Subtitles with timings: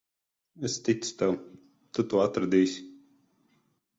[0.69, 1.35] Es ticu tev.
[1.97, 2.83] Tu to atradīsi.